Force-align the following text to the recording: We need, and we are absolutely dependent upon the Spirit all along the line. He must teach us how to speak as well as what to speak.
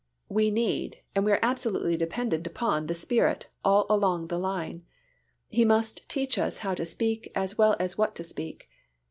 We 0.29 0.49
need, 0.49 0.97
and 1.13 1.25
we 1.25 1.31
are 1.31 1.39
absolutely 1.43 1.95
dependent 1.95 2.47
upon 2.47 2.87
the 2.87 2.95
Spirit 2.95 3.51
all 3.63 3.85
along 3.87 4.29
the 4.29 4.39
line. 4.39 4.83
He 5.47 5.63
must 5.63 6.09
teach 6.09 6.39
us 6.39 6.57
how 6.65 6.73
to 6.73 6.87
speak 6.87 7.31
as 7.35 7.55
well 7.55 7.75
as 7.79 7.99
what 7.99 8.15
to 8.15 8.23
speak. 8.23 8.67